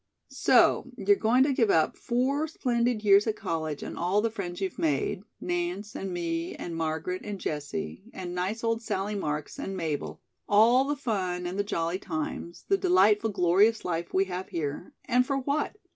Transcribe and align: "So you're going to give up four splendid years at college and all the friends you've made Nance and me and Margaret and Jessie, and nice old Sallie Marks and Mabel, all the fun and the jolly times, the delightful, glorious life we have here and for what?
"So 0.29 0.87
you're 0.97 1.15
going 1.15 1.43
to 1.43 1.53
give 1.53 1.69
up 1.69 1.95
four 1.95 2.47
splendid 2.47 3.03
years 3.03 3.27
at 3.27 3.35
college 3.35 3.83
and 3.83 3.95
all 3.99 4.19
the 4.19 4.31
friends 4.31 4.59
you've 4.59 4.79
made 4.79 5.21
Nance 5.39 5.95
and 5.95 6.11
me 6.11 6.55
and 6.55 6.75
Margaret 6.75 7.21
and 7.23 7.39
Jessie, 7.39 8.05
and 8.11 8.33
nice 8.33 8.63
old 8.63 8.81
Sallie 8.81 9.13
Marks 9.13 9.59
and 9.59 9.77
Mabel, 9.77 10.19
all 10.49 10.85
the 10.85 10.95
fun 10.95 11.45
and 11.45 11.59
the 11.59 11.63
jolly 11.63 11.99
times, 11.99 12.65
the 12.67 12.79
delightful, 12.79 13.29
glorious 13.29 13.85
life 13.85 14.11
we 14.11 14.25
have 14.25 14.49
here 14.49 14.91
and 15.05 15.23
for 15.23 15.37
what? 15.37 15.77